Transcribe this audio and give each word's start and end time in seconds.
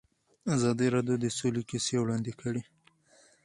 ازادي 0.55 0.87
راډیو 0.95 1.15
د 1.21 1.25
سوله 1.37 1.61
کیسې 1.69 1.95
وړاندې 1.99 2.31
کړي. 2.41 2.61